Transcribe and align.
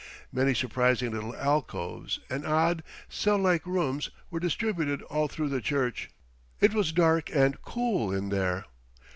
Many 0.33 0.55
surprising 0.55 1.11
little 1.11 1.35
alcoves 1.35 2.19
and 2.27 2.43
odd, 2.43 2.81
cell 3.07 3.37
like 3.37 3.67
rooms 3.67 4.09
were 4.31 4.39
distributed 4.39 5.03
all 5.03 5.27
through 5.27 5.49
the 5.49 5.61
church. 5.61 6.09
It 6.59 6.73
was 6.73 6.91
dark 6.91 7.29
and 7.31 7.61
cool 7.61 8.11
in 8.11 8.29
there. 8.29 8.65